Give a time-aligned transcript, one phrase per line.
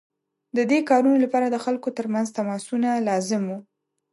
[0.57, 3.59] د دې کارونو لپاره د خلکو ترمنځ تماسونه لازم وو.